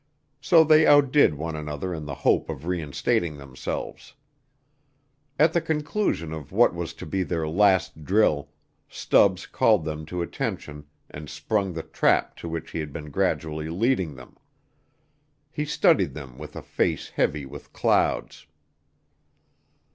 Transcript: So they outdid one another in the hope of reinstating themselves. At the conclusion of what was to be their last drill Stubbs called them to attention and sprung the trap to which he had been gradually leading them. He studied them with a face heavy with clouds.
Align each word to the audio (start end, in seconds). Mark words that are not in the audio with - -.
So 0.41 0.63
they 0.63 0.87
outdid 0.87 1.35
one 1.35 1.55
another 1.55 1.93
in 1.93 2.05
the 2.07 2.15
hope 2.15 2.49
of 2.49 2.65
reinstating 2.65 3.37
themselves. 3.37 4.15
At 5.37 5.53
the 5.53 5.61
conclusion 5.61 6.33
of 6.33 6.51
what 6.51 6.73
was 6.73 6.95
to 6.95 7.05
be 7.05 7.21
their 7.21 7.47
last 7.47 8.03
drill 8.03 8.49
Stubbs 8.89 9.45
called 9.45 9.85
them 9.85 10.07
to 10.07 10.23
attention 10.23 10.87
and 11.07 11.29
sprung 11.29 11.73
the 11.73 11.83
trap 11.83 12.35
to 12.37 12.49
which 12.49 12.71
he 12.71 12.79
had 12.79 12.91
been 12.91 13.11
gradually 13.11 13.69
leading 13.69 14.15
them. 14.15 14.37
He 15.51 15.65
studied 15.65 16.15
them 16.15 16.39
with 16.39 16.55
a 16.55 16.63
face 16.63 17.09
heavy 17.09 17.45
with 17.45 17.71
clouds. 17.71 18.47